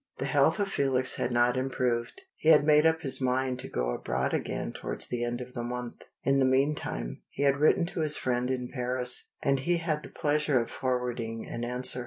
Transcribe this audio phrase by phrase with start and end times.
[0.17, 2.23] The health of Felix had not improved.
[2.35, 5.61] He had made up his mind to go abroad again towards the end of the
[5.61, 6.05] month.
[6.23, 10.09] In the meantime, he had written to his friend in Paris, and he had the
[10.09, 11.99] pleasure of forwarding an answer.